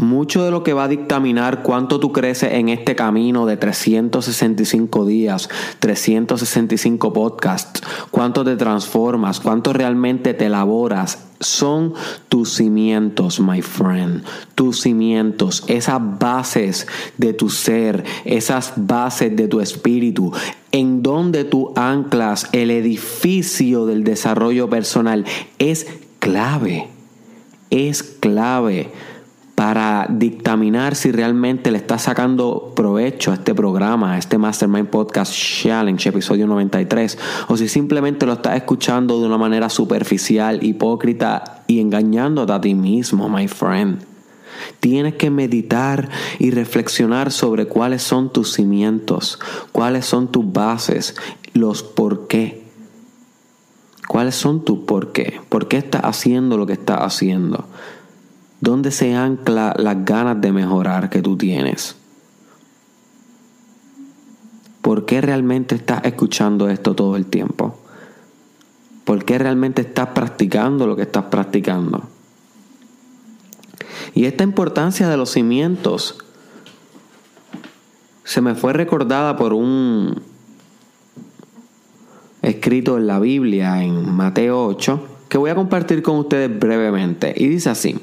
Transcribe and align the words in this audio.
mucho 0.00 0.44
de 0.44 0.50
lo 0.50 0.62
que 0.62 0.72
va 0.72 0.84
a 0.84 0.88
dictaminar 0.88 1.62
cuánto 1.62 2.00
tú 2.00 2.12
creces 2.12 2.52
en 2.54 2.68
este 2.68 2.96
camino 2.96 3.46
de 3.46 3.56
365 3.56 5.04
días, 5.06 5.48
365 5.78 7.12
podcasts, 7.12 7.82
cuánto 8.10 8.44
te 8.44 8.56
transformas, 8.56 9.40
cuánto 9.40 9.72
realmente 9.72 10.34
te 10.34 10.46
elaboras, 10.46 11.26
son 11.40 11.94
tus 12.28 12.54
cimientos, 12.54 13.40
my 13.40 13.62
friend. 13.62 14.24
Tus 14.54 14.82
cimientos, 14.82 15.64
esas 15.68 16.00
bases 16.18 16.86
de 17.16 17.32
tu 17.32 17.48
ser, 17.48 18.04
esas 18.24 18.74
bases 18.76 19.34
de 19.34 19.48
tu 19.48 19.60
espíritu, 19.60 20.32
en 20.70 21.02
donde 21.02 21.44
tú 21.44 21.72
anclas 21.76 22.48
el 22.52 22.70
edificio 22.70 23.86
del 23.86 24.04
desarrollo 24.04 24.68
personal, 24.68 25.24
es 25.58 25.86
clave. 26.18 26.88
Es 27.70 28.02
clave 28.02 28.90
para 29.60 30.06
dictaminar 30.08 30.94
si 30.94 31.12
realmente 31.12 31.70
le 31.70 31.76
estás 31.76 32.04
sacando 32.04 32.72
provecho 32.74 33.30
a 33.30 33.34
este 33.34 33.54
programa, 33.54 34.14
a 34.14 34.18
este 34.18 34.38
Mastermind 34.38 34.88
Podcast 34.88 35.34
Challenge, 35.34 36.08
episodio 36.08 36.46
93, 36.46 37.18
o 37.46 37.58
si 37.58 37.68
simplemente 37.68 38.24
lo 38.24 38.32
estás 38.32 38.56
escuchando 38.56 39.20
de 39.20 39.26
una 39.26 39.36
manera 39.36 39.68
superficial, 39.68 40.64
hipócrita 40.64 41.62
y 41.66 41.80
engañándote 41.80 42.54
a 42.54 42.60
ti 42.62 42.74
mismo, 42.74 43.28
my 43.28 43.48
friend. 43.48 44.02
Tienes 44.80 45.16
que 45.16 45.28
meditar 45.28 46.08
y 46.38 46.52
reflexionar 46.52 47.30
sobre 47.30 47.66
cuáles 47.66 48.02
son 48.02 48.32
tus 48.32 48.54
cimientos, 48.54 49.38
cuáles 49.72 50.06
son 50.06 50.28
tus 50.28 50.50
bases, 50.50 51.16
los 51.52 51.82
por 51.82 52.28
qué. 52.28 52.64
¿Cuáles 54.08 54.36
son 54.36 54.64
tus 54.64 54.78
por 54.78 55.12
qué? 55.12 55.38
¿Por 55.50 55.68
qué 55.68 55.76
estás 55.76 56.00
haciendo 56.04 56.56
lo 56.56 56.64
que 56.64 56.72
estás 56.72 57.00
haciendo? 57.00 57.66
¿Dónde 58.60 58.90
se 58.90 59.14
ancla 59.14 59.74
las 59.78 60.04
ganas 60.04 60.40
de 60.40 60.52
mejorar 60.52 61.08
que 61.08 61.22
tú 61.22 61.36
tienes? 61.36 61.96
¿Por 64.82 65.06
qué 65.06 65.20
realmente 65.20 65.74
estás 65.74 66.04
escuchando 66.04 66.68
esto 66.68 66.94
todo 66.94 67.16
el 67.16 67.26
tiempo? 67.26 67.78
¿Por 69.04 69.24
qué 69.24 69.38
realmente 69.38 69.82
estás 69.82 70.08
practicando 70.08 70.86
lo 70.86 70.94
que 70.96 71.02
estás 71.02 71.24
practicando? 71.24 72.08
Y 74.14 74.26
esta 74.26 74.44
importancia 74.44 75.08
de 75.08 75.16
los 75.16 75.30
cimientos 75.30 76.18
se 78.24 78.40
me 78.40 78.54
fue 78.54 78.72
recordada 78.72 79.36
por 79.36 79.52
un 79.52 80.20
escrito 82.42 82.98
en 82.98 83.06
la 83.06 83.18
Biblia, 83.18 83.82
en 83.82 84.12
Mateo 84.12 84.66
8, 84.66 85.08
que 85.28 85.38
voy 85.38 85.50
a 85.50 85.54
compartir 85.54 86.02
con 86.02 86.16
ustedes 86.16 86.58
brevemente. 86.58 87.34
Y 87.36 87.48
dice 87.48 87.70
así. 87.70 87.98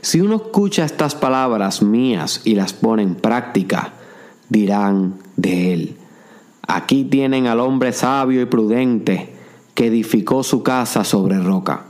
Si 0.00 0.20
uno 0.20 0.36
escucha 0.36 0.84
estas 0.84 1.14
palabras 1.14 1.82
mías 1.82 2.42
y 2.44 2.54
las 2.54 2.72
pone 2.72 3.02
en 3.02 3.14
práctica, 3.14 3.92
dirán 4.48 5.14
de 5.36 5.72
él, 5.72 5.96
aquí 6.66 7.04
tienen 7.04 7.46
al 7.46 7.60
hombre 7.60 7.92
sabio 7.92 8.40
y 8.42 8.46
prudente 8.46 9.34
que 9.74 9.86
edificó 9.86 10.42
su 10.42 10.62
casa 10.62 11.04
sobre 11.04 11.38
roca. 11.38 11.84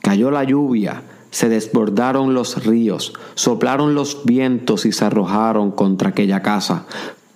Cayó 0.00 0.30
la 0.30 0.44
lluvia, 0.44 1.02
se 1.30 1.48
desbordaron 1.48 2.34
los 2.34 2.64
ríos, 2.64 3.12
soplaron 3.34 3.94
los 3.94 4.24
vientos 4.24 4.86
y 4.86 4.92
se 4.92 5.04
arrojaron 5.04 5.70
contra 5.70 6.10
aquella 6.10 6.42
casa, 6.42 6.86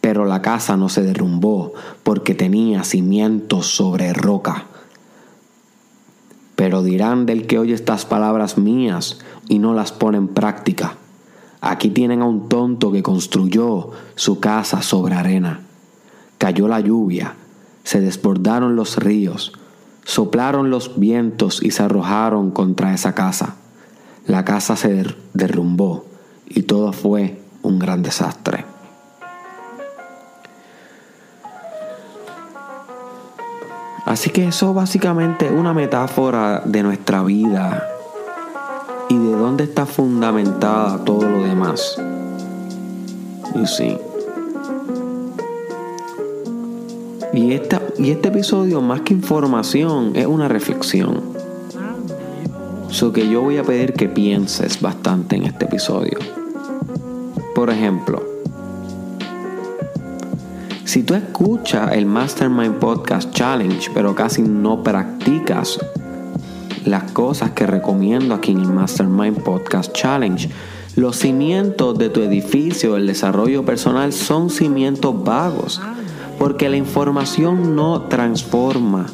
pero 0.00 0.24
la 0.24 0.40
casa 0.40 0.76
no 0.76 0.88
se 0.88 1.02
derrumbó 1.02 1.72
porque 2.02 2.34
tenía 2.34 2.84
cimientos 2.84 3.66
sobre 3.66 4.12
roca. 4.12 4.69
Pero 6.70 6.84
dirán 6.84 7.26
del 7.26 7.48
que 7.48 7.58
oye 7.58 7.74
estas 7.74 8.04
palabras 8.04 8.56
mías 8.56 9.18
y 9.48 9.58
no 9.58 9.74
las 9.74 9.90
pone 9.90 10.18
en 10.18 10.28
práctica. 10.28 10.98
Aquí 11.60 11.90
tienen 11.90 12.22
a 12.22 12.26
un 12.26 12.48
tonto 12.48 12.92
que 12.92 13.02
construyó 13.02 13.90
su 14.14 14.38
casa 14.38 14.80
sobre 14.80 15.16
arena. 15.16 15.62
Cayó 16.38 16.68
la 16.68 16.78
lluvia, 16.78 17.34
se 17.82 18.00
desbordaron 18.00 18.76
los 18.76 18.98
ríos, 18.98 19.52
soplaron 20.04 20.70
los 20.70 21.00
vientos 21.00 21.60
y 21.60 21.72
se 21.72 21.82
arrojaron 21.82 22.52
contra 22.52 22.94
esa 22.94 23.16
casa. 23.16 23.56
La 24.28 24.44
casa 24.44 24.76
se 24.76 25.04
derrumbó 25.34 26.04
y 26.46 26.62
todo 26.62 26.92
fue 26.92 27.42
un 27.62 27.80
gran 27.80 28.04
desastre. 28.04 28.69
Así 34.10 34.30
que 34.30 34.48
eso 34.48 34.74
básicamente 34.74 35.46
es 35.46 35.52
una 35.52 35.72
metáfora 35.72 36.62
de 36.64 36.82
nuestra 36.82 37.22
vida 37.22 37.86
y 39.08 39.16
de 39.16 39.30
dónde 39.30 39.62
está 39.62 39.86
fundamentada 39.86 41.04
todo 41.04 41.28
lo 41.28 41.44
demás. 41.44 41.96
Y 43.54 43.66
sí. 43.68 43.96
Y, 47.32 47.52
esta, 47.52 47.80
y 47.98 48.10
este 48.10 48.30
episodio, 48.30 48.80
más 48.80 49.02
que 49.02 49.14
información, 49.14 50.16
es 50.16 50.26
una 50.26 50.48
reflexión. 50.48 51.22
So 52.88 53.12
que 53.12 53.28
yo 53.28 53.42
voy 53.42 53.58
a 53.58 53.62
pedir 53.62 53.92
que 53.92 54.08
pienses 54.08 54.80
bastante 54.80 55.36
en 55.36 55.44
este 55.44 55.66
episodio. 55.66 56.18
Por 57.54 57.70
ejemplo, 57.70 58.29
si 60.90 61.04
tú 61.04 61.14
escuchas 61.14 61.92
el 61.92 62.04
Mastermind 62.04 62.80
Podcast 62.80 63.30
Challenge, 63.30 63.92
pero 63.94 64.12
casi 64.16 64.42
no 64.42 64.82
practicas 64.82 65.78
las 66.84 67.12
cosas 67.12 67.52
que 67.52 67.64
recomiendo 67.64 68.34
aquí 68.34 68.50
en 68.50 68.62
el 68.62 68.72
Mastermind 68.72 69.40
Podcast 69.44 69.92
Challenge, 69.92 70.50
los 70.96 71.14
cimientos 71.14 71.96
de 71.96 72.08
tu 72.08 72.22
edificio, 72.22 72.96
el 72.96 73.06
desarrollo 73.06 73.64
personal, 73.64 74.12
son 74.12 74.50
cimientos 74.50 75.22
vagos, 75.22 75.80
porque 76.40 76.68
la 76.68 76.76
información 76.76 77.76
no 77.76 78.08
transforma. 78.08 79.06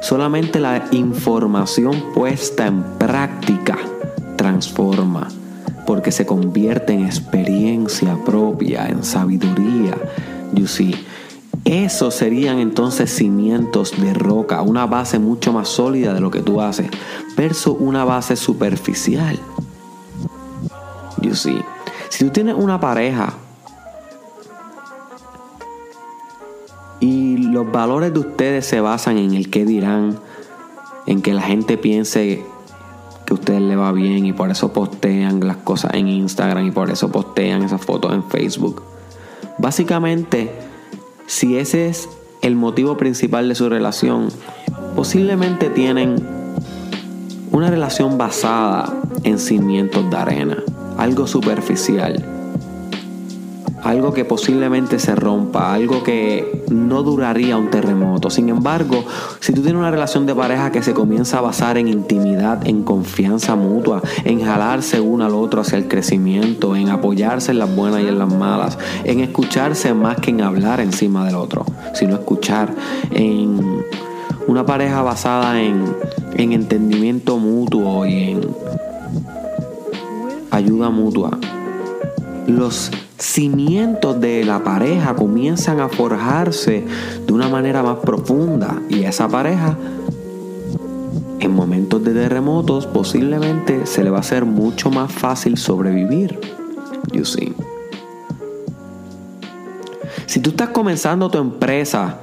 Solamente 0.00 0.60
la 0.60 0.86
información 0.92 2.04
puesta 2.14 2.66
en 2.66 2.82
práctica 2.98 3.76
transforma, 4.36 5.28
porque 5.86 6.10
se 6.10 6.24
convierte 6.24 6.94
en 6.94 7.04
experiencia 7.04 8.16
propia, 8.24 8.86
en 8.86 9.04
sabiduría, 9.04 9.94
You 10.52 10.66
see. 10.66 10.94
Esos 11.64 12.14
serían 12.14 12.58
entonces 12.58 13.14
cimientos 13.14 14.00
de 14.00 14.14
roca, 14.14 14.62
una 14.62 14.86
base 14.86 15.18
mucho 15.18 15.52
más 15.52 15.68
sólida 15.68 16.12
de 16.12 16.20
lo 16.20 16.30
que 16.30 16.40
tú 16.40 16.60
haces, 16.60 16.90
versus 17.36 17.76
una 17.78 18.04
base 18.04 18.36
superficial. 18.36 19.38
You 21.20 21.34
see. 21.34 21.62
Si 22.08 22.24
tú 22.24 22.30
tienes 22.30 22.56
una 22.56 22.80
pareja 22.80 23.34
y 27.00 27.36
los 27.36 27.70
valores 27.70 28.12
de 28.12 28.20
ustedes 28.20 28.66
se 28.66 28.80
basan 28.80 29.18
en 29.18 29.34
el 29.34 29.48
que 29.48 29.64
dirán, 29.64 30.18
en 31.06 31.22
que 31.22 31.32
la 31.32 31.42
gente 31.42 31.78
piense 31.78 32.44
que 33.24 33.32
a 33.32 33.34
ustedes 33.34 33.62
le 33.62 33.76
va 33.76 33.92
bien 33.92 34.26
y 34.26 34.32
por 34.32 34.50
eso 34.50 34.72
postean 34.72 35.46
las 35.46 35.58
cosas 35.58 35.94
en 35.94 36.08
Instagram 36.08 36.66
y 36.66 36.70
por 36.70 36.90
eso 36.90 37.10
postean 37.10 37.62
esas 37.62 37.84
fotos 37.84 38.12
en 38.12 38.24
Facebook 38.24 38.82
Básicamente, 39.62 40.50
si 41.28 41.56
ese 41.56 41.86
es 41.88 42.08
el 42.40 42.56
motivo 42.56 42.96
principal 42.96 43.48
de 43.48 43.54
su 43.54 43.68
relación, 43.68 44.28
posiblemente 44.96 45.70
tienen 45.70 46.16
una 47.52 47.70
relación 47.70 48.18
basada 48.18 48.92
en 49.22 49.38
cimientos 49.38 50.10
de 50.10 50.16
arena, 50.16 50.64
algo 50.98 51.28
superficial 51.28 52.31
algo 53.82 54.12
que 54.12 54.24
posiblemente 54.24 54.98
se 54.98 55.14
rompa, 55.14 55.74
algo 55.74 56.02
que 56.02 56.64
no 56.70 57.02
duraría 57.02 57.56
un 57.56 57.70
terremoto. 57.70 58.30
Sin 58.30 58.48
embargo, 58.48 59.04
si 59.40 59.52
tú 59.52 59.62
tienes 59.62 59.78
una 59.78 59.90
relación 59.90 60.24
de 60.26 60.34
pareja 60.34 60.70
que 60.70 60.82
se 60.82 60.94
comienza 60.94 61.38
a 61.38 61.40
basar 61.40 61.78
en 61.78 61.88
intimidad, 61.88 62.66
en 62.66 62.84
confianza 62.84 63.56
mutua, 63.56 64.02
en 64.24 64.44
jalarse 64.44 65.00
uno 65.00 65.24
al 65.24 65.34
otro 65.34 65.62
hacia 65.62 65.78
el 65.78 65.88
crecimiento, 65.88 66.76
en 66.76 66.88
apoyarse 66.88 67.50
en 67.50 67.58
las 67.58 67.74
buenas 67.74 68.02
y 68.02 68.08
en 68.08 68.18
las 68.18 68.32
malas, 68.32 68.78
en 69.04 69.20
escucharse 69.20 69.94
más 69.94 70.16
que 70.16 70.30
en 70.30 70.42
hablar 70.42 70.80
encima 70.80 71.26
del 71.26 71.34
otro, 71.34 71.64
sino 71.94 72.14
escuchar, 72.14 72.74
en 73.10 73.84
una 74.46 74.64
pareja 74.64 75.02
basada 75.02 75.60
en, 75.60 75.84
en 76.36 76.52
entendimiento 76.52 77.38
mutuo 77.38 78.06
y 78.06 78.30
en 78.30 78.40
ayuda 80.50 80.90
mutua. 80.90 81.38
Los 82.46 82.90
cimientos 83.18 84.20
de 84.20 84.44
la 84.44 84.64
pareja 84.64 85.14
comienzan 85.14 85.80
a 85.80 85.88
forjarse 85.88 86.84
de 87.26 87.32
una 87.32 87.48
manera 87.48 87.82
más 87.82 87.98
profunda 87.98 88.82
y 88.88 89.04
esa 89.04 89.28
pareja 89.28 89.76
en 91.38 91.54
momentos 91.54 92.02
de 92.04 92.12
terremotos 92.12 92.86
posiblemente 92.86 93.86
se 93.86 94.02
le 94.02 94.10
va 94.10 94.18
a 94.18 94.20
hacer 94.20 94.44
mucho 94.44 94.90
más 94.90 95.12
fácil 95.12 95.56
sobrevivir. 95.56 96.38
You 97.12 97.24
see. 97.24 97.54
Si 100.26 100.40
tú 100.40 100.50
estás 100.50 100.70
comenzando 100.70 101.30
tu 101.30 101.38
empresa 101.38 102.20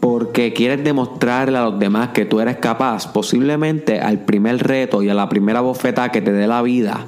porque 0.00 0.52
quieres 0.52 0.82
demostrarle 0.82 1.58
a 1.58 1.64
los 1.64 1.78
demás 1.78 2.08
que 2.08 2.24
tú 2.24 2.40
eres 2.40 2.56
capaz, 2.56 3.06
posiblemente 3.12 4.00
al 4.00 4.20
primer 4.20 4.66
reto 4.66 5.02
y 5.02 5.08
a 5.08 5.14
la 5.14 5.28
primera 5.28 5.60
bofetada 5.60 6.10
que 6.10 6.22
te 6.22 6.32
dé 6.32 6.46
la 6.46 6.62
vida, 6.62 7.06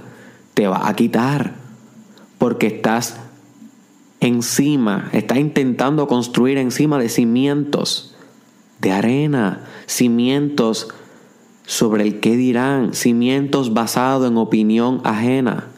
te 0.55 0.69
va 0.69 0.89
a 0.89 0.95
quitar 0.95 1.62
porque 2.43 2.67
estás 2.67 3.21
encima, 4.19 5.11
estás 5.13 5.39
intentando 5.39 6.09
construir 6.09 6.59
encima 6.59 6.99
de 6.99 7.09
cimientos 7.09 8.17
de 8.81 8.91
arena, 8.91 9.69
cimientos 9.87 10.89
sobre 11.67 12.03
el 12.03 12.19
qué 12.19 12.37
dirán, 12.37 12.95
cimientos 12.95 13.73
basados 13.75 14.29
en 14.29 14.39
opinión 14.39 15.01
ajena. 15.05 15.69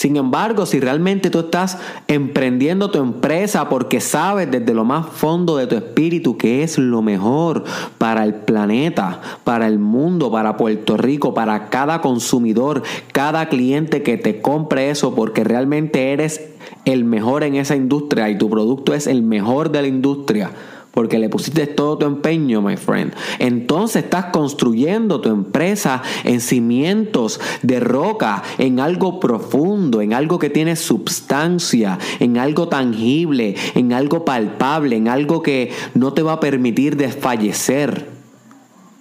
Sin 0.00 0.16
embargo, 0.16 0.64
si 0.64 0.80
realmente 0.80 1.28
tú 1.28 1.40
estás 1.40 1.76
emprendiendo 2.08 2.90
tu 2.90 3.00
empresa 3.00 3.68
porque 3.68 4.00
sabes 4.00 4.50
desde 4.50 4.72
lo 4.72 4.86
más 4.86 5.04
fondo 5.08 5.58
de 5.58 5.66
tu 5.66 5.76
espíritu 5.76 6.38
que 6.38 6.62
es 6.62 6.78
lo 6.78 7.02
mejor 7.02 7.64
para 7.98 8.24
el 8.24 8.32
planeta, 8.32 9.20
para 9.44 9.66
el 9.66 9.78
mundo, 9.78 10.30
para 10.30 10.56
Puerto 10.56 10.96
Rico, 10.96 11.34
para 11.34 11.68
cada 11.68 12.00
consumidor, 12.00 12.82
cada 13.12 13.50
cliente 13.50 14.02
que 14.02 14.16
te 14.16 14.40
compre 14.40 14.88
eso 14.88 15.14
porque 15.14 15.44
realmente 15.44 16.14
eres 16.14 16.48
el 16.86 17.04
mejor 17.04 17.44
en 17.44 17.56
esa 17.56 17.76
industria 17.76 18.30
y 18.30 18.38
tu 18.38 18.48
producto 18.48 18.94
es 18.94 19.06
el 19.06 19.22
mejor 19.22 19.70
de 19.70 19.82
la 19.82 19.88
industria, 19.88 20.50
porque 20.92 21.18
le 21.18 21.28
pusiste 21.28 21.66
todo 21.66 21.98
tu 21.98 22.06
empeño, 22.06 22.62
my 22.62 22.76
friend. 22.76 23.14
Entonces 23.38 24.04
estás 24.04 24.26
construyendo 24.26 25.20
tu 25.20 25.28
empresa 25.28 26.02
en 26.24 26.40
cimientos 26.40 27.40
de 27.62 27.80
roca, 27.80 28.42
en 28.58 28.80
algo 28.80 29.20
profundo, 29.20 30.00
en 30.00 30.12
algo 30.12 30.38
que 30.38 30.50
tiene 30.50 30.76
substancia, 30.76 31.98
en 32.18 32.38
algo 32.38 32.68
tangible, 32.68 33.54
en 33.74 33.92
algo 33.92 34.24
palpable, 34.24 34.96
en 34.96 35.08
algo 35.08 35.42
que 35.42 35.70
no 35.94 36.12
te 36.12 36.22
va 36.22 36.34
a 36.34 36.40
permitir 36.40 36.96
desfallecer. 36.96 38.08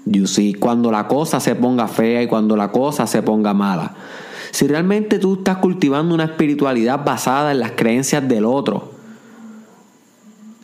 You 0.06 0.28
see, 0.28 0.54
cuando 0.54 0.92
la 0.92 1.08
cosa 1.08 1.40
se 1.40 1.56
ponga 1.56 1.88
fea 1.88 2.24
y 2.24 2.28
cuando 2.28 2.56
la 2.56 2.72
cosa 2.72 3.06
se 3.08 3.22
ponga 3.22 3.54
mala. 3.54 3.96
Si 4.52 4.68
realmente 4.68 5.20
tú 5.20 5.36
estás 5.36 5.58
cultivando 5.58 6.16
una 6.16 6.24
espiritualidad 6.24 7.04
basada 7.06 7.52
en 7.52 7.60
las 7.60 7.72
creencias 7.72 8.28
del 8.28 8.46
otro, 8.46 8.99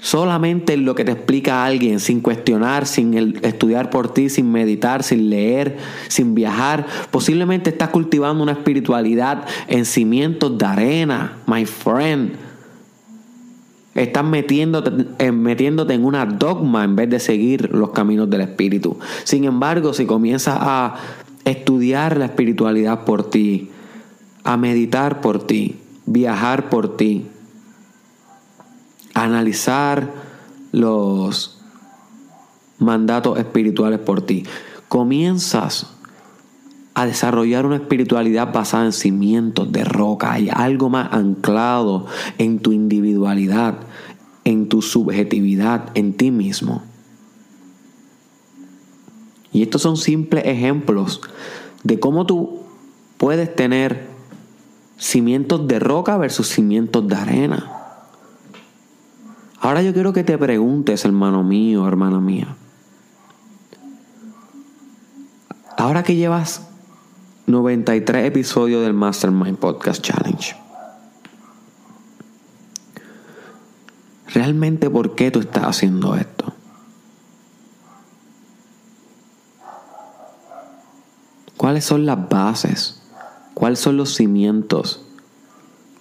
solamente 0.06 0.74
en 0.74 0.86
lo 0.86 0.94
que 0.94 1.04
te 1.04 1.14
explica 1.14 1.66
alguien, 1.66 2.00
sin 2.00 2.22
cuestionar, 2.22 2.86
sin 2.86 3.16
estudiar 3.44 3.90
por 3.90 4.14
ti, 4.14 4.30
sin 4.30 4.52
meditar, 4.52 5.02
sin 5.02 5.32
leer, 5.32 5.78
sin 6.10 6.36
viajar. 6.36 6.86
Posiblemente 7.10 7.72
estás 7.72 7.90
cultivando 7.90 8.44
una 8.44 8.52
espiritualidad 8.52 9.46
en 9.68 9.84
cimientos 9.84 10.60
de 10.60 10.66
arena, 10.68 11.38
my 11.48 11.66
friend. 11.66 12.34
Estás 13.96 14.24
metiéndote, 14.24 15.08
eh, 15.18 15.32
metiéndote 15.32 15.96
en 15.96 16.06
una 16.06 16.28
dogma 16.28 16.84
en 16.84 16.96
vez 16.96 17.10
de 17.10 17.20
seguir 17.20 17.72
los 17.74 17.90
caminos 17.90 18.30
del 18.30 18.42
Espíritu. 18.42 19.00
Sin 19.24 19.46
embargo, 19.46 19.92
si 19.96 20.06
comienzas 20.06 20.58
a 20.60 20.98
estudiar 21.46 22.18
la 22.18 22.26
espiritualidad 22.26 23.06
por 23.06 23.28
ti, 23.32 23.72
a 24.44 24.56
meditar 24.56 25.20
por 25.22 25.48
ti, 25.48 25.78
viajar 26.06 26.70
por 26.70 26.96
ti, 26.96 27.26
analizar 29.16 30.14
los 30.72 31.58
mandatos 32.78 33.40
espirituales 33.40 34.00
por 34.00 34.22
ti. 34.22 34.46
Comienzas 34.88 35.88
a 36.94 37.06
desarrollar 37.06 37.66
una 37.66 37.78
espiritualidad 37.78 38.54
basada 38.54 38.86
en 38.86 38.94
cimientos 38.94 39.72
de 39.72 39.84
roca 39.84 40.40
y 40.40 40.50
algo 40.50 40.90
más 40.90 41.12
anclado 41.12 42.06
en 42.38 42.60
tu 42.60 42.72
individualidad, 42.72 43.80
en 44.44 44.70
tu 44.70 44.82
subjetividad, 44.82 45.90
en 45.96 46.14
ti 46.14 46.32
mismo. 46.32 46.84
Y 49.52 49.62
estos 49.62 49.82
son 49.82 49.98
simples 49.98 50.44
ejemplos 50.46 51.22
de 51.84 52.00
cómo 52.00 52.26
tú 52.26 52.62
puedes 53.18 53.54
tener 53.56 54.08
cimientos 54.98 55.68
de 55.68 55.80
roca 55.80 56.18
versus 56.18 56.48
cimientos 56.48 57.08
de 57.08 57.16
arena. 57.16 57.75
Ahora 59.66 59.82
yo 59.82 59.94
quiero 59.94 60.14
que 60.14 60.24
te 60.24 60.38
preguntes, 60.38 61.06
hermano 61.06 61.42
mío, 61.42 61.88
hermana 61.88 62.20
mía. 62.20 62.56
Ahora 65.76 66.04
que 66.04 66.16
llevas 66.16 66.68
93 67.48 68.28
episodios 68.28 68.84
del 68.84 68.94
Mastermind 68.94 69.58
Podcast 69.58 70.04
Challenge, 70.04 70.56
¿realmente 74.28 74.88
por 74.88 75.16
qué 75.16 75.32
tú 75.32 75.40
estás 75.40 75.64
haciendo 75.64 76.16
esto? 76.16 76.54
¿Cuáles 81.58 81.86
son 81.86 82.06
las 82.06 82.30
bases? 82.30 83.02
¿Cuáles 83.56 83.80
son 83.80 83.98
los 83.98 84.14
cimientos? 84.14 85.08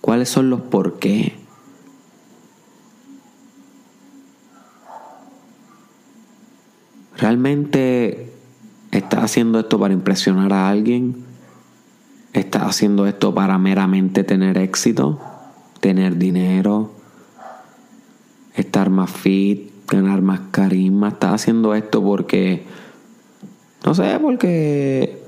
¿Cuáles 0.03 0.29
son 0.29 0.51
los 0.51 0.61
por 0.61 0.99
qué? 0.99 1.44
¿Realmente 7.17 8.33
estás 8.91 9.25
haciendo 9.25 9.61
esto 9.61 9.79
para 9.79 9.95
impresionar 9.95 10.53
a 10.53 10.69
alguien? 10.69 11.25
¿Estás 12.33 12.63
haciendo 12.63 13.07
esto 13.07 13.33
para 13.35 13.59
meramente 13.59 14.25
tener 14.25 14.59
éxito? 14.59 15.21
¿Tener 15.81 16.17
dinero? 16.17 16.91
¿Estar 18.57 18.91
más 18.91 19.11
fit? 19.11 19.71
¿Ganar 19.89 20.23
más 20.23 20.41
carisma? 20.51 21.09
¿Estás 21.09 21.35
haciendo 21.35 21.75
esto 21.75 22.03
porque... 22.03 22.65
No 23.85 23.95
sé, 23.95 24.19
porque 24.21 25.23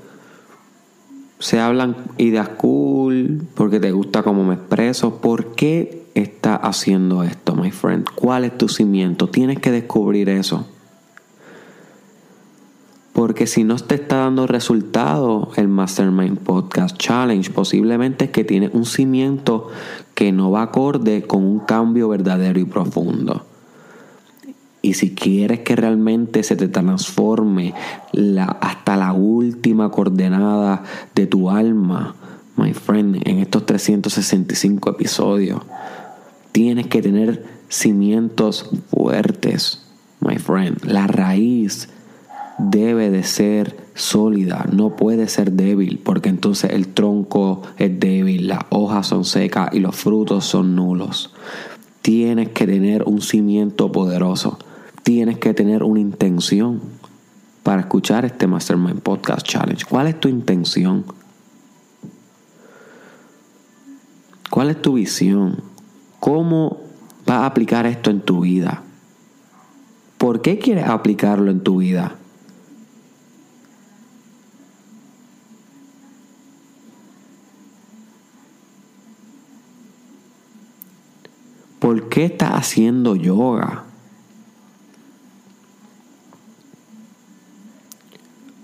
se 1.39 1.59
hablan 1.59 1.95
ideas 2.17 2.49
cool, 2.49 3.47
porque 3.55 3.79
te 3.79 3.91
gusta 3.91 4.23
cómo 4.23 4.43
me 4.43 4.55
expreso. 4.55 5.21
¿Por 5.21 5.53
qué 5.55 6.07
estás 6.15 6.59
haciendo 6.63 7.23
esto, 7.23 7.55
my 7.55 7.71
friend? 7.71 8.07
¿Cuál 8.15 8.45
es 8.45 8.57
tu 8.57 8.67
cimiento? 8.67 9.27
Tienes 9.27 9.59
que 9.59 9.71
descubrir 9.71 10.29
eso. 10.29 10.67
Porque 13.17 13.47
si 13.47 13.63
no 13.63 13.77
te 13.77 13.95
está 13.95 14.17
dando 14.17 14.45
resultado 14.45 15.49
el 15.55 15.67
Mastermind 15.67 16.37
Podcast 16.37 16.97
Challenge, 16.97 17.49
posiblemente 17.49 18.25
es 18.25 18.29
que 18.31 18.43
tiene 18.43 18.69
un 18.71 18.85
cimiento 18.85 19.69
que 20.13 20.31
no 20.31 20.51
va 20.51 20.61
acorde 20.61 21.23
con 21.23 21.43
un 21.43 21.61
cambio 21.61 22.09
verdadero 22.09 22.59
y 22.59 22.65
profundo. 22.65 23.47
Y 24.83 24.93
si 24.93 25.15
quieres 25.15 25.61
que 25.61 25.75
realmente 25.75 26.43
se 26.43 26.55
te 26.55 26.67
transforme 26.67 27.73
hasta 28.61 28.95
la 28.95 29.13
última 29.13 29.89
coordenada 29.89 30.83
de 31.15 31.25
tu 31.25 31.49
alma, 31.49 32.13
my 32.55 32.75
friend, 32.75 33.27
en 33.27 33.39
estos 33.39 33.65
365 33.65 34.91
episodios, 34.91 35.61
tienes 36.51 36.85
que 36.85 37.01
tener 37.01 37.43
cimientos 37.67 38.69
fuertes, 38.91 39.87
my 40.19 40.37
friend. 40.37 40.85
La 40.85 41.07
raíz 41.07 41.89
debe 42.57 43.09
de 43.09 43.23
ser 43.23 43.77
sólida, 43.93 44.65
no 44.71 44.95
puede 44.95 45.27
ser 45.27 45.51
débil, 45.51 45.99
porque 46.03 46.29
entonces 46.29 46.71
el 46.71 46.87
tronco 46.87 47.61
es 47.77 47.99
débil, 47.99 48.47
las 48.47 48.61
hojas 48.69 49.07
son 49.07 49.25
secas 49.25 49.69
y 49.73 49.79
los 49.79 49.95
frutos 49.95 50.45
son 50.45 50.75
nulos. 50.75 51.33
Tienes 52.01 52.49
que 52.49 52.65
tener 52.65 53.03
un 53.03 53.21
cimiento 53.21 53.91
poderoso, 53.91 54.57
tienes 55.03 55.37
que 55.37 55.53
tener 55.53 55.83
una 55.83 55.99
intención 55.99 56.81
para 57.63 57.81
escuchar 57.81 58.25
este 58.25 58.47
Mastermind 58.47 59.01
Podcast 59.01 59.45
Challenge. 59.45 59.85
¿Cuál 59.85 60.07
es 60.07 60.19
tu 60.19 60.29
intención? 60.29 61.05
¿Cuál 64.49 64.69
es 64.69 64.81
tu 64.81 64.93
visión? 64.93 65.61
¿Cómo 66.19 66.77
vas 67.25 67.39
a 67.39 67.45
aplicar 67.45 67.85
esto 67.85 68.09
en 68.09 68.21
tu 68.21 68.41
vida? 68.41 68.83
¿Por 70.17 70.41
qué 70.41 70.57
quieres 70.57 70.87
aplicarlo 70.87 71.51
en 71.51 71.59
tu 71.59 71.77
vida? 71.77 72.15
¿Por 81.87 82.09
qué 82.09 82.25
estás 82.25 82.51
haciendo 82.51 83.15
yoga? 83.15 83.85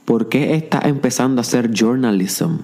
¿Por 0.04 0.28
qué 0.28 0.56
estás 0.56 0.84
empezando 0.84 1.40
a 1.40 1.44
hacer 1.44 1.72
journalism? 1.74 2.58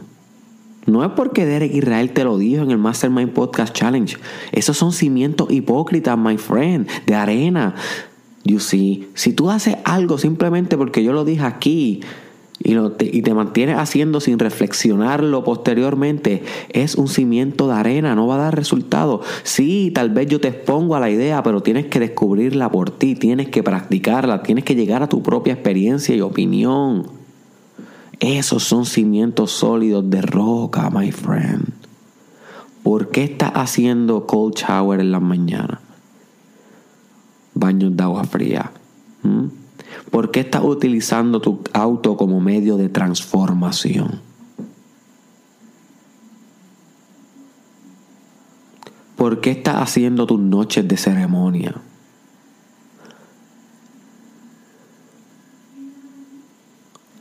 No 0.85 1.05
es 1.05 1.11
porque 1.11 1.45
Derek 1.45 1.73
Israel 1.73 2.11
te 2.11 2.25
lo 2.25 2.37
dijo 2.37 2.61
en 2.61 2.71
el 2.71 2.77
Mastermind 2.77 3.31
Podcast 3.31 3.73
Challenge. 3.73 4.17
Esos 4.51 4.75
son 4.75 4.91
cimientos 4.91 5.49
hipócritas, 5.49 6.17
my 6.17 6.37
friend, 6.37 6.89
de 7.05 7.15
arena. 7.15 7.75
You 8.43 8.59
see, 8.59 9.07
si 9.13 9.31
tú 9.31 9.49
haces 9.49 9.77
algo 9.85 10.17
simplemente 10.17 10.75
porque 10.75 11.05
yo 11.05 11.13
lo 11.13 11.23
dije 11.23 11.45
aquí, 11.45 12.01
y, 12.59 12.75
te, 12.97 13.05
y 13.05 13.21
mantienes 13.33 13.77
haciendo 13.77 14.19
sin 14.19 14.37
reflexionarlo 14.37 15.43
posteriormente, 15.43 16.43
es 16.69 16.95
un 16.95 17.07
cimiento 17.07 17.67
de 17.67 17.73
arena, 17.75 18.15
no 18.15 18.27
va 18.27 18.35
a 18.35 18.39
dar 18.39 18.55
resultado. 18.55 19.21
Sí, 19.43 19.91
tal 19.93 20.09
vez 20.09 20.27
yo 20.27 20.41
te 20.41 20.49
expongo 20.49 20.95
a 20.95 20.99
la 20.99 21.09
idea, 21.09 21.41
pero 21.41 21.63
tienes 21.63 21.85
que 21.85 21.99
descubrirla 21.99 22.69
por 22.69 22.91
ti, 22.91 23.15
tienes 23.15 23.49
que 23.49 23.63
practicarla, 23.63 24.43
tienes 24.43 24.65
que 24.65 24.75
llegar 24.75 25.03
a 25.03 25.09
tu 25.09 25.23
propia 25.23 25.53
experiencia 25.53 26.15
y 26.15 26.21
opinión. 26.21 27.07
Esos 28.19 28.63
son 28.63 28.85
cimientos 28.85 29.51
sólidos 29.51 30.09
de 30.09 30.21
roca, 30.21 30.89
my 30.89 31.11
friend. 31.11 31.79
¿Por 32.83 33.09
qué 33.09 33.23
estás 33.23 33.51
haciendo 33.55 34.25
cold 34.25 34.55
shower 34.55 34.99
en 34.99 35.11
las 35.11 35.21
mañanas? 35.21 35.79
Baños 37.53 37.95
de 37.95 38.03
agua 38.03 38.25
fría. 38.25 38.71
¿Por 40.11 40.31
qué 40.31 40.39
estás 40.41 40.63
utilizando 40.63 41.39
tu 41.39 41.61
auto 41.73 42.17
como 42.17 42.39
medio 42.39 42.77
de 42.77 42.89
transformación? 42.89 44.21
¿Por 49.15 49.41
qué 49.41 49.51
estás 49.51 49.75
haciendo 49.75 50.25
tus 50.25 50.39
noches 50.39 50.87
de 50.87 50.97
ceremonia? 50.97 51.75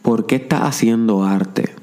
¿Por 0.02 0.26
qué 0.26 0.36
estás 0.36 0.62
haciendo 0.62 1.24
arte? 1.24 1.74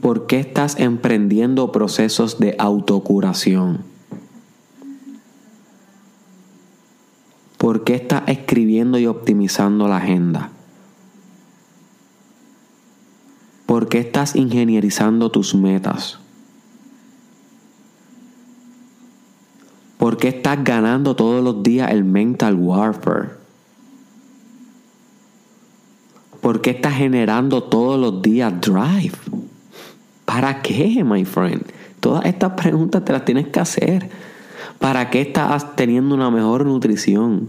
¿Por 0.00 0.26
qué 0.26 0.38
estás 0.40 0.78
emprendiendo 0.78 1.72
procesos 1.72 2.38
de 2.38 2.54
autocuración? 2.58 3.95
Qué 7.86 7.94
estás 7.94 8.24
escribiendo 8.26 8.98
y 8.98 9.06
optimizando 9.06 9.86
la 9.86 9.98
agenda? 9.98 10.50
¿Por 13.64 13.88
qué 13.88 14.00
estás 14.00 14.34
ingenierizando 14.34 15.30
tus 15.30 15.54
metas? 15.54 16.18
¿Por 19.98 20.16
qué 20.16 20.28
estás 20.28 20.64
ganando 20.64 21.14
todos 21.14 21.42
los 21.44 21.62
días 21.62 21.92
el 21.92 22.04
mental 22.04 22.56
warfare? 22.56 23.30
¿Por 26.40 26.60
qué 26.62 26.70
estás 26.70 26.94
generando 26.94 27.62
todos 27.62 28.00
los 28.00 28.20
días 28.20 28.52
drive? 28.60 29.16
¿Para 30.24 30.60
qué, 30.60 31.04
my 31.04 31.24
friend? 31.24 31.64
Todas 32.00 32.24
estas 32.24 32.52
preguntas 32.54 33.04
te 33.04 33.12
las 33.12 33.24
tienes 33.24 33.46
que 33.46 33.60
hacer. 33.60 34.10
¿Para 34.80 35.08
qué 35.08 35.20
estás 35.20 35.76
teniendo 35.76 36.16
una 36.16 36.32
mejor 36.32 36.66
nutrición? 36.66 37.48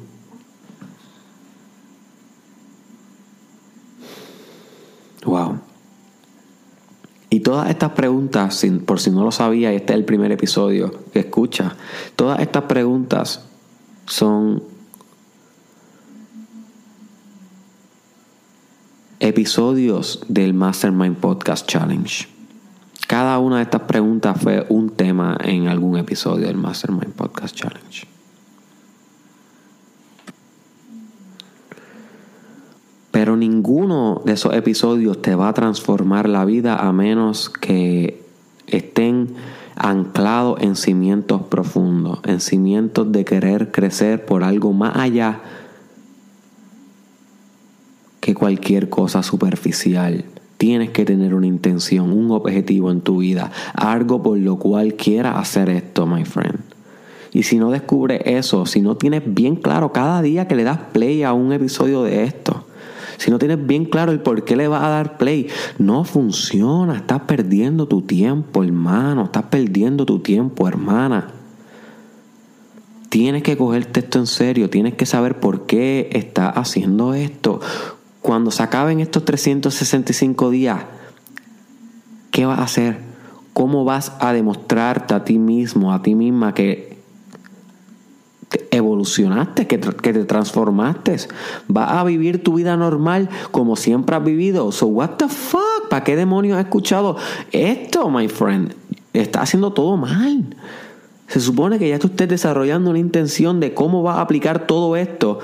Wow. 5.27 5.59
Y 7.29 7.35
todas 7.47 7.69
estas 7.69 7.91
preguntas, 7.91 8.61
por 8.85 8.99
si 8.99 9.09
no 9.09 9.23
lo 9.23 9.31
sabía, 9.31 9.71
y 9.71 9.77
este 9.77 9.93
es 9.93 9.99
el 9.99 10.03
primer 10.03 10.33
episodio 10.33 10.93
que 11.13 11.19
escucha, 11.19 11.77
todas 12.17 12.41
estas 12.41 12.63
preguntas 12.63 13.45
son 14.05 14.61
episodios 19.21 20.25
del 20.27 20.53
Mastermind 20.53 21.15
Podcast 21.15 21.65
Challenge. 21.65 22.27
Cada 23.07 23.39
una 23.39 23.55
de 23.55 23.63
estas 23.63 23.83
preguntas 23.83 24.41
fue 24.41 24.65
un 24.67 24.89
tema 24.89 25.37
en 25.41 25.69
algún 25.69 25.97
episodio 25.97 26.47
del 26.47 26.57
Mastermind 26.57 27.13
Podcast 27.13 27.55
Challenge. 27.55 28.16
Pero 33.27 33.35
ninguno 33.35 34.21
de 34.23 34.31
esos 34.31 34.53
episodios 34.53 35.21
te 35.21 35.35
va 35.35 35.49
a 35.49 35.53
transformar 35.53 36.29
la 36.29 36.45
vida 36.45 36.77
a 36.77 36.93
menos 36.93 37.49
que 37.49 38.23
estén 38.67 39.33
anclados 39.75 40.61
en 40.61 40.77
cimientos 40.77 41.41
profundos, 41.41 42.19
en 42.23 42.39
cimientos 42.39 43.11
de 43.11 43.25
querer 43.25 43.73
crecer 43.73 44.25
por 44.25 44.45
algo 44.45 44.71
más 44.71 44.95
allá 44.95 45.41
que 48.21 48.33
cualquier 48.33 48.87
cosa 48.87 49.21
superficial. 49.23 50.23
Tienes 50.57 50.91
que 50.91 51.03
tener 51.03 51.33
una 51.33 51.47
intención, 51.47 52.13
un 52.13 52.31
objetivo 52.31 52.91
en 52.91 53.01
tu 53.01 53.17
vida, 53.17 53.51
algo 53.73 54.23
por 54.23 54.37
lo 54.37 54.55
cual 54.57 54.93
quieras 54.93 55.35
hacer 55.35 55.67
esto, 55.67 56.07
my 56.07 56.23
friend. 56.23 56.61
Y 57.33 57.43
si 57.43 57.57
no 57.57 57.71
descubres 57.71 58.21
eso, 58.23 58.65
si 58.65 58.79
no 58.79 58.95
tienes 58.95 59.23
bien 59.25 59.57
claro 59.57 59.91
cada 59.91 60.21
día 60.21 60.47
que 60.47 60.55
le 60.55 60.63
das 60.63 60.79
play 60.93 61.23
a 61.23 61.33
un 61.33 61.51
episodio 61.51 62.03
de 62.03 62.23
esto, 62.23 62.63
si 63.17 63.31
no 63.31 63.39
tienes 63.39 63.65
bien 63.65 63.85
claro 63.85 64.11
el 64.11 64.19
por 64.19 64.43
qué 64.43 64.55
le 64.55 64.67
vas 64.67 64.83
a 64.83 64.89
dar 64.89 65.17
play, 65.17 65.47
no 65.79 66.03
funciona. 66.03 66.95
Estás 66.95 67.21
perdiendo 67.21 67.87
tu 67.87 68.01
tiempo, 68.01 68.63
hermano. 68.63 69.25
Estás 69.25 69.43
perdiendo 69.43 70.05
tu 70.05 70.19
tiempo, 70.19 70.67
hermana. 70.67 71.27
Tienes 73.09 73.43
que 73.43 73.57
cogerte 73.57 74.01
esto 74.01 74.19
en 74.19 74.27
serio. 74.27 74.69
Tienes 74.69 74.93
que 74.93 75.05
saber 75.05 75.39
por 75.39 75.65
qué 75.65 76.09
estás 76.13 76.53
haciendo 76.55 77.13
esto. 77.13 77.59
Cuando 78.21 78.51
se 78.51 78.61
acaben 78.61 78.99
estos 78.99 79.25
365 79.25 80.49
días, 80.51 80.79
¿qué 82.31 82.45
vas 82.45 82.59
a 82.59 82.63
hacer? 82.63 82.99
¿Cómo 83.53 83.85
vas 83.85 84.13
a 84.19 84.33
demostrarte 84.33 85.15
a 85.15 85.23
ti 85.23 85.39
mismo, 85.39 85.93
a 85.93 86.03
ti 86.03 86.13
misma 86.13 86.53
que 86.53 86.86
evolucionaste, 88.71 89.67
que, 89.67 89.79
que, 89.79 90.13
te 90.13 90.25
transformaste. 90.25 91.17
Vas 91.67 91.91
a 91.91 92.03
vivir 92.03 92.43
tu 92.43 92.55
vida 92.55 92.77
normal 92.77 93.29
como 93.51 93.75
siempre 93.75 94.15
has 94.15 94.23
vivido. 94.23 94.71
So, 94.71 94.87
what 94.87 95.11
the 95.17 95.27
fuck? 95.27 95.89
¿Para 95.89 96.03
qué 96.03 96.15
demonios 96.15 96.57
has 96.57 96.65
escuchado 96.65 97.17
esto, 97.51 98.09
my 98.09 98.27
friend? 98.27 98.73
Estás 99.13 99.43
haciendo 99.43 99.73
todo 99.73 99.97
mal. 99.97 100.55
Se 101.27 101.39
supone 101.41 101.77
que 101.77 101.89
ya 101.89 101.99
tú 101.99 102.07
estés 102.07 102.29
desarrollando 102.29 102.89
una 102.89 102.99
intención 102.99 103.59
de 103.59 103.73
cómo 103.73 104.01
vas 104.01 104.17
a 104.17 104.21
aplicar 104.21 104.65
todo 104.65 104.95
esto 104.95 105.39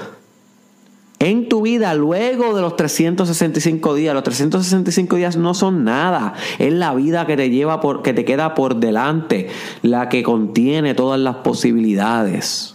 en 1.20 1.50
tu 1.50 1.62
vida 1.62 1.94
luego 1.94 2.56
de 2.56 2.62
los 2.62 2.78
365 2.78 3.96
días. 3.96 4.14
Los 4.14 4.24
365 4.24 5.16
días 5.18 5.36
no 5.36 5.54
son 5.54 5.84
nada. 5.84 6.36
Es 6.58 6.72
la 6.72 6.94
vida 6.94 7.26
que 7.26 7.36
te 7.36 7.50
lleva 7.50 7.82
por, 7.82 8.02
que 8.02 8.14
te 8.14 8.24
queda 8.24 8.56
por 8.56 8.78
delante, 8.78 9.50
la 9.82 10.08
que 10.08 10.24
contiene 10.24 10.94
todas 10.94 11.20
las 11.20 11.38
posibilidades 11.38 12.73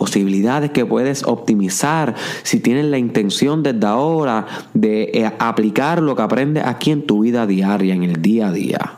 posibilidades 0.00 0.70
que 0.70 0.86
puedes 0.86 1.24
optimizar 1.24 2.14
si 2.42 2.58
tienes 2.58 2.86
la 2.86 2.96
intención 2.96 3.62
desde 3.62 3.86
ahora 3.86 4.46
de 4.72 5.10
eh, 5.12 5.30
aplicar 5.38 6.00
lo 6.00 6.16
que 6.16 6.22
aprendes 6.22 6.64
aquí 6.64 6.90
en 6.90 7.04
tu 7.06 7.20
vida 7.20 7.46
diaria, 7.46 7.94
en 7.94 8.04
el 8.04 8.22
día 8.22 8.48
a 8.48 8.52
día. 8.52 8.92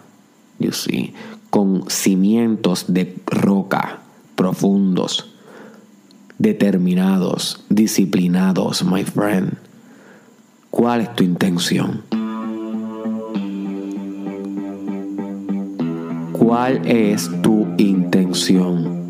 You 0.61 0.71
see, 0.71 1.13
con 1.51 1.91
cimientos 1.91 2.85
de 2.87 3.17
roca 3.27 3.99
profundos, 4.37 5.35
determinados, 6.39 7.65
disciplinados, 7.69 8.85
my 8.85 9.03
friend. 9.03 9.55
¿Cuál 10.71 11.01
es 11.01 11.17
tu 11.17 11.25
intención? 11.25 12.05
¿Cuál 16.33 16.87
es 16.87 17.29
tu 17.43 17.67
intención? 17.77 19.02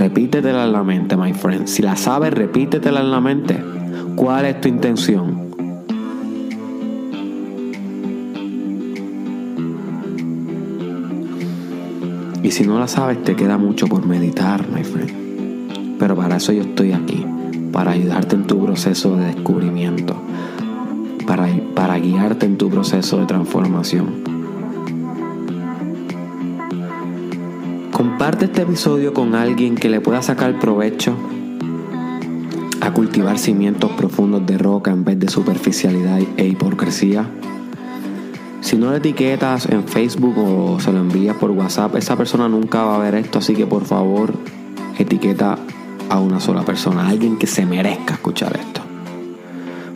Repítetela 0.00 0.64
en 0.64 0.72
la 0.72 0.82
mente, 0.82 1.14
my 1.14 1.34
friend. 1.34 1.66
Si 1.66 1.82
la 1.82 1.94
sabes, 1.94 2.32
repítetela 2.32 3.00
en 3.00 3.10
la 3.10 3.20
mente. 3.20 3.62
¿Cuál 4.16 4.46
es 4.46 4.58
tu 4.58 4.66
intención? 4.66 5.50
Y 12.42 12.50
si 12.50 12.66
no 12.66 12.78
la 12.78 12.88
sabes, 12.88 13.22
te 13.22 13.36
queda 13.36 13.58
mucho 13.58 13.88
por 13.88 14.06
meditar, 14.06 14.66
my 14.70 14.82
friend. 14.82 15.98
Pero 15.98 16.16
para 16.16 16.36
eso 16.36 16.54
yo 16.54 16.62
estoy 16.62 16.92
aquí, 16.92 17.26
para 17.70 17.90
ayudarte 17.90 18.36
en 18.36 18.46
tu 18.46 18.58
proceso 18.64 19.16
de 19.16 19.26
descubrimiento, 19.26 20.16
para, 21.26 21.46
para 21.74 21.98
guiarte 21.98 22.46
en 22.46 22.56
tu 22.56 22.70
proceso 22.70 23.18
de 23.18 23.26
transformación. 23.26 24.39
Comparte 28.20 28.44
este 28.44 28.60
episodio 28.60 29.14
con 29.14 29.34
alguien 29.34 29.76
que 29.76 29.88
le 29.88 30.02
pueda 30.02 30.20
sacar 30.20 30.58
provecho 30.58 31.16
a 32.82 32.92
cultivar 32.92 33.38
cimientos 33.38 33.92
profundos 33.92 34.44
de 34.44 34.58
roca 34.58 34.90
en 34.90 35.04
vez 35.04 35.18
de 35.18 35.30
superficialidad 35.30 36.18
e 36.36 36.46
hipocresía. 36.46 37.30
Si 38.60 38.76
no 38.76 38.90
le 38.90 38.98
etiquetas 38.98 39.70
en 39.70 39.88
Facebook 39.88 40.34
o 40.36 40.78
se 40.80 40.92
lo 40.92 40.98
envías 40.98 41.34
por 41.36 41.50
WhatsApp, 41.52 41.96
esa 41.96 42.14
persona 42.14 42.46
nunca 42.46 42.84
va 42.84 42.96
a 42.96 42.98
ver 42.98 43.14
esto, 43.14 43.38
así 43.38 43.54
que 43.54 43.66
por 43.66 43.86
favor 43.86 44.34
etiqueta 44.98 45.56
a 46.10 46.20
una 46.20 46.40
sola 46.40 46.62
persona, 46.62 47.06
a 47.06 47.08
alguien 47.08 47.38
que 47.38 47.46
se 47.46 47.64
merezca 47.64 48.12
escuchar 48.12 48.54
esto. 48.54 48.89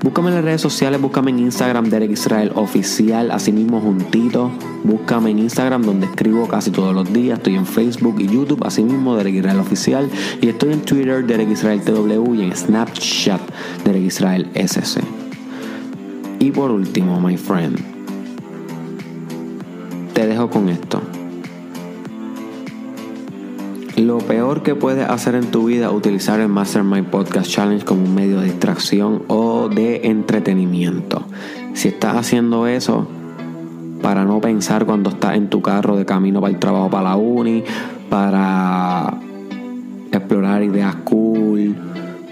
Búscame 0.04 0.28
en 0.28 0.34
las 0.34 0.44
redes 0.44 0.60
sociales, 0.60 1.00
búscame 1.00 1.30
en 1.30 1.38
Instagram 1.38 1.88
Derek 1.88 2.10
Israel 2.10 2.52
Oficial, 2.56 3.30
así 3.30 3.52
mismo 3.52 3.80
juntito. 3.80 4.50
Búscame 4.84 5.30
en 5.30 5.38
Instagram 5.38 5.80
donde 5.80 6.04
escribo 6.04 6.46
casi 6.46 6.70
todos 6.70 6.94
los 6.94 7.10
días. 7.10 7.38
Estoy 7.38 7.54
en 7.54 7.64
Facebook 7.64 8.16
y 8.20 8.26
YouTube, 8.26 8.62
así 8.66 8.82
mismo 8.84 9.16
Derek 9.16 9.36
Israel 9.36 9.60
Oficial. 9.60 10.10
Y 10.42 10.48
estoy 10.48 10.74
en 10.74 10.82
Twitter 10.82 11.24
Derek 11.24 11.48
Israel 11.48 11.80
TW 11.80 12.34
y 12.34 12.42
en 12.42 12.54
Snapchat 12.54 13.40
Derek 13.86 14.02
Israel 14.02 14.46
SC. 14.54 15.00
Y 16.38 16.50
por 16.50 16.70
último, 16.70 17.18
my 17.18 17.38
friend, 17.38 17.78
te 20.12 20.26
dejo 20.26 20.50
con 20.50 20.68
esto. 20.68 21.00
Lo 23.96 24.18
peor 24.18 24.64
que 24.64 24.74
puedes 24.74 25.08
hacer 25.08 25.36
en 25.36 25.52
tu 25.52 25.66
vida 25.66 25.86
es 25.86 25.92
utilizar 25.92 26.40
el 26.40 26.48
Mastermind 26.48 27.06
Podcast 27.06 27.48
Challenge 27.48 27.84
como 27.84 28.02
un 28.02 28.12
medio 28.12 28.40
de 28.40 28.46
distracción 28.46 29.22
o 29.28 29.68
de 29.68 30.00
entretenimiento. 30.08 31.24
Si 31.74 31.88
estás 31.88 32.16
haciendo 32.16 32.66
eso 32.66 33.06
para 34.02 34.24
no 34.24 34.40
pensar 34.40 34.84
cuando 34.84 35.10
estás 35.10 35.36
en 35.36 35.48
tu 35.48 35.62
carro 35.62 35.96
de 35.96 36.04
camino 36.04 36.40
para 36.40 36.52
el 36.52 36.58
trabajo, 36.58 36.90
para 36.90 37.10
la 37.10 37.16
uni, 37.16 37.62
para 38.10 39.14
explorar 40.10 40.64
ideas 40.64 40.96
cool, 41.04 41.76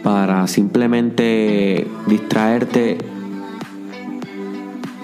para 0.02 0.48
simplemente 0.48 1.86
distraerte, 2.08 2.98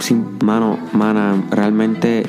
sin 0.01 0.39
mano, 0.45 0.77
mana, 0.93 1.41
realmente 1.53 2.25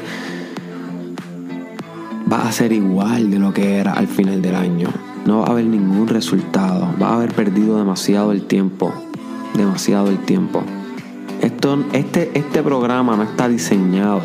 va 2.32 2.48
a 2.48 2.52
ser 2.52 2.72
igual 2.72 3.32
de 3.32 3.40
lo 3.40 3.54
que 3.54 3.78
era 3.78 3.94
al 3.94 4.08
final 4.08 4.42
del 4.42 4.56
año. 4.56 4.90
No 5.26 5.40
va 5.40 5.48
a 5.48 5.52
haber 5.52 5.66
ningún 5.66 6.08
resultado. 6.08 6.94
Va 7.02 7.10
a 7.10 7.16
haber 7.16 7.34
perdido 7.34 7.78
demasiado 7.78 8.32
el 8.32 8.44
tiempo. 8.44 8.94
Demasiado 9.56 10.10
el 10.10 10.20
tiempo. 10.20 10.64
Esto, 11.42 11.86
este, 11.94 12.32
este 12.38 12.62
programa 12.62 13.16
no 13.16 13.24
está 13.24 13.48
diseñado 13.48 14.22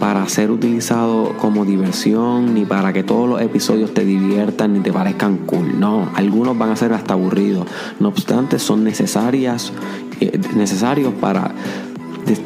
para 0.00 0.28
ser 0.28 0.50
utilizado 0.50 1.34
como 1.40 1.64
diversión, 1.64 2.52
ni 2.54 2.64
para 2.64 2.92
que 2.92 3.02
todos 3.02 3.28
los 3.28 3.40
episodios 3.40 3.94
te 3.94 4.04
diviertan 4.04 4.74
ni 4.74 4.80
te 4.80 4.92
parezcan 4.92 5.38
cool. 5.38 5.78
No, 5.78 6.10
algunos 6.14 6.58
van 6.58 6.70
a 6.70 6.76
ser 6.76 6.92
hasta 6.92 7.14
aburridos. 7.14 7.66
No 8.00 8.08
obstante, 8.08 8.58
son 8.58 8.84
necesarias, 8.84 9.72
eh, 10.20 10.38
necesarios 10.56 11.14
para 11.14 11.54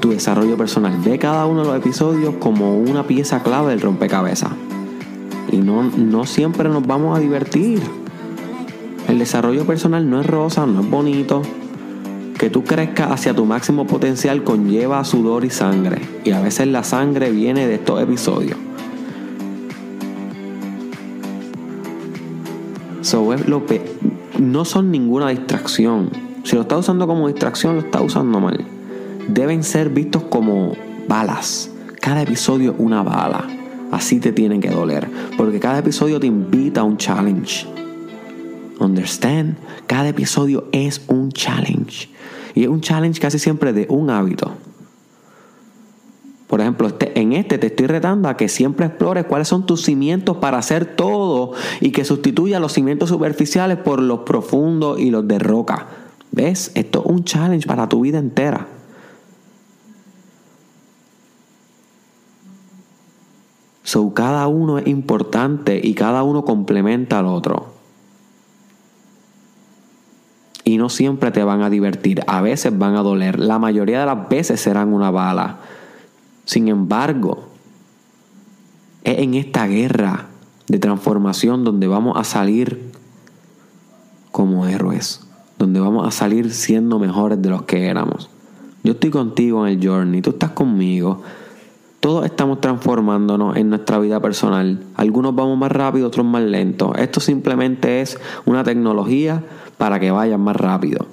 tu 0.01 0.11
desarrollo 0.11 0.57
personal. 0.57 0.97
Ve 1.05 1.19
cada 1.19 1.47
uno 1.47 1.61
de 1.61 1.67
los 1.69 1.77
episodios 1.77 2.35
como 2.39 2.79
una 2.79 3.07
pieza 3.07 3.43
clave 3.43 3.71
del 3.71 3.81
rompecabezas. 3.81 4.51
Y 5.51 5.59
no, 5.59 5.83
no 5.83 6.27
siempre 6.27 6.69
nos 6.69 6.87
vamos 6.87 7.17
a 7.17 7.21
divertir. 7.21 7.81
El 9.09 9.19
desarrollo 9.19 9.65
personal 9.65 10.09
no 10.09 10.21
es 10.21 10.27
rosa, 10.27 10.67
no 10.67 10.81
es 10.81 10.91
bonito. 10.91 11.43
Que 12.39 12.51
tú 12.51 12.65
crezcas 12.65 13.11
hacia 13.11 13.35
tu 13.35 13.45
máximo 13.47 13.87
potencial 13.87 14.45
conlleva 14.45 15.03
sudor 15.05 15.45
y 15.45 15.51
sangre. 15.51 16.01
Y 16.25 16.33
a 16.33 16.41
veces 16.41 16.69
la 16.69 16.85
sangre 16.85 17.31
viene 17.31 17.67
de 17.67 17.77
estos 17.77 18.01
episodios. 18.03 18.59
So, 23.01 23.35
lo 23.47 23.63
no 24.39 24.65
son 24.65 24.91
ninguna 24.91 25.31
distracción. 25.31 26.11
Si 26.45 26.57
lo 26.57 26.63
estás 26.63 26.81
usando 26.81 27.07
como 27.07 27.27
distracción, 27.29 27.77
lo 27.77 27.81
estás 27.81 28.03
usando 28.03 28.39
mal. 28.39 28.78
Deben 29.29 29.63
ser 29.63 29.91
vistos 29.91 30.25
como 30.25 30.73
balas. 31.07 31.71
Cada 32.01 32.23
episodio 32.23 32.73
es 32.73 32.77
una 32.79 33.03
bala. 33.03 33.47
Así 33.93 34.21
te 34.21 34.33
tienen 34.33 34.61
que 34.61 34.71
doler. 34.71 35.09
Porque 35.37 35.61
cada 35.61 35.79
episodio 35.79 36.19
te 36.19 36.27
invita 36.27 36.81
a 36.81 36.85
un 36.85 36.97
challenge. 36.97 37.67
Understand? 38.81 39.57
Cada 39.87 40.09
episodio 40.09 40.69
es 40.73 41.03
un 41.09 41.31
challenge. 41.31 42.09
Y 42.55 42.63
es 42.63 42.69
un 42.69 42.81
challenge 42.81 43.21
casi 43.21 43.39
siempre 43.39 43.75
de 43.75 43.87
un 43.91 44.09
hábito. 44.09 44.53
Por 46.47 46.63
ejemplo, 46.63 46.87
este, 46.87 47.21
en 47.21 47.35
este 47.35 47.59
te 47.59 47.67
estoy 47.67 47.87
retando 47.87 48.31
a 48.31 48.37
que 48.39 48.49
siempre 48.49 48.87
explores 48.87 49.27
cuáles 49.27 49.49
son 49.49 49.67
tus 49.67 49.83
cimientos 49.83 50.39
para 50.39 50.57
hacer 50.57 50.87
todo 50.87 51.53
y 51.81 51.91
que 51.91 52.07
sustituya 52.07 52.59
los 52.59 52.73
cimientos 52.73 53.11
superficiales 53.11 53.77
por 53.77 54.01
los 54.01 54.21
profundos 54.21 54.99
y 54.99 55.11
los 55.11 55.29
de 55.29 55.39
roca. 55.39 55.87
¿Ves? 56.33 56.73
Esto 56.75 57.03
es 57.05 57.11
un 57.13 57.25
challenge 57.25 57.67
para 57.67 57.89
tu 57.91 58.01
vida 58.01 58.19
entera. 58.19 58.78
So, 63.89 64.13
cada 64.13 64.49
uno 64.49 64.77
es 64.77 64.87
importante 64.87 65.81
y 65.83 65.95
cada 65.95 66.23
uno 66.23 66.45
complementa 66.45 67.21
al 67.21 67.25
otro 67.25 67.73
y 70.63 70.77
no 70.77 70.91
siempre 70.91 71.31
te 71.31 71.43
van 71.43 71.63
a 71.63 71.71
divertir, 71.71 72.21
a 72.27 72.43
veces 72.43 72.77
van 72.77 72.97
a 72.97 73.03
doler, 73.03 73.39
la 73.39 73.59
mayoría 73.59 74.01
de 74.01 74.05
las 74.05 74.29
veces 74.29 74.61
serán 74.61 74.93
una 74.93 75.11
bala. 75.11 75.61
Sin 76.45 76.69
embargo, 76.69 77.49
es 79.05 79.21
en 79.21 79.33
esta 79.33 79.67
guerra 79.67 80.27
de 80.67 80.79
transformación 80.79 81.65
donde 81.65 81.87
vamos 81.87 82.19
a 82.19 82.25
salir 82.25 82.93
como 84.33 84.67
héroes, 84.67 85.23
donde 85.59 85.81
vamos 85.81 86.07
a 86.07 86.11
salir 86.11 86.53
siendo 86.53 86.99
mejores 86.99 87.41
de 87.41 87.49
los 87.49 87.63
que 87.63 87.87
éramos. 87.87 88.29
Yo 88.85 88.93
estoy 88.93 89.09
contigo 89.09 89.67
en 89.67 89.79
el 89.79 89.89
journey, 89.89 90.21
tú 90.21 90.29
estás 90.29 90.51
conmigo. 90.51 91.23
Todos 92.01 92.25
estamos 92.25 92.61
transformándonos 92.61 93.57
en 93.57 93.71
nuestra 93.71 93.99
vida 93.99 94.21
personal. 94.21 94.79
Algunos 94.95 95.35
vamos 95.35 95.59
más 95.59 95.73
rápido, 95.73 96.07
otros 96.07 96.25
más 96.25 96.43
lento. 96.43 96.95
Esto 96.95 97.19
simplemente 97.19 98.01
es 98.01 98.19
una 98.45 98.63
tecnología 98.63 99.43
para 99.79 99.99
que 99.99 100.13
vayan 100.13 100.41
más 100.41 100.55
rápido. 100.55 101.07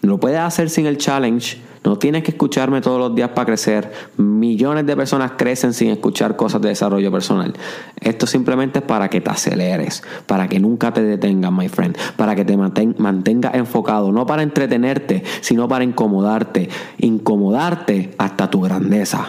Lo 0.00 0.18
puedes 0.18 0.40
hacer 0.40 0.68
sin 0.68 0.86
el 0.86 0.98
challenge. 0.98 1.60
No 1.84 1.96
tienes 1.96 2.24
que 2.24 2.32
escucharme 2.32 2.80
todos 2.80 2.98
los 2.98 3.14
días 3.14 3.30
para 3.30 3.46
crecer. 3.46 3.92
Millones 4.16 4.84
de 4.84 4.96
personas 4.96 5.32
crecen 5.36 5.72
sin 5.72 5.90
escuchar 5.90 6.34
cosas 6.34 6.60
de 6.60 6.70
desarrollo 6.70 7.12
personal. 7.12 7.54
Esto 8.00 8.26
simplemente 8.26 8.80
es 8.80 8.84
para 8.84 9.08
que 9.08 9.20
te 9.20 9.30
aceleres, 9.30 10.02
para 10.26 10.48
que 10.48 10.58
nunca 10.58 10.92
te 10.92 11.04
detengas, 11.04 11.52
my 11.52 11.68
friend, 11.68 11.96
para 12.16 12.34
que 12.34 12.44
te 12.44 12.56
mantengas 12.56 13.54
enfocado, 13.54 14.10
no 14.10 14.26
para 14.26 14.42
entretenerte, 14.42 15.22
sino 15.40 15.68
para 15.68 15.84
incomodarte, 15.84 16.68
incomodarte 16.98 18.12
hasta 18.18 18.50
tu 18.50 18.60
grandeza. 18.60 19.24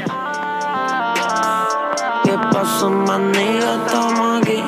¿Qué 2.63 2.69
pasó, 2.69 2.89
Estamos 3.85 4.41
aquí. 4.41 4.63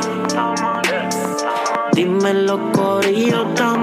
Dímelo, 1.94 2.60
Corillo, 2.74 3.48
estamos 3.48 3.75